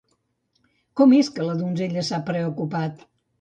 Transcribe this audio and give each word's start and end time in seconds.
Com 1.01 1.13
és 1.17 1.29
que 1.35 1.45
la 1.49 1.57
donzella 1.59 2.05
s'ha 2.09 2.21
preocupat? 2.31 3.07